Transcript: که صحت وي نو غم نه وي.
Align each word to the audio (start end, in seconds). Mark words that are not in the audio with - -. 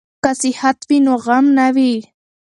که 0.23 0.31
صحت 0.41 0.79
وي 0.89 0.97
نو 1.05 1.13
غم 1.25 1.45
نه 1.57 1.67
وي. 1.75 1.93